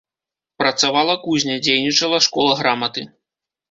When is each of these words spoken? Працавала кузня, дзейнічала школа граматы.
Працавала 0.61 1.13
кузня, 1.27 1.59
дзейнічала 1.69 2.25
школа 2.31 2.61
граматы. 2.65 3.01